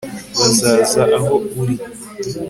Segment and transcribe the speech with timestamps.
[0.39, 1.75] bazaza aho uri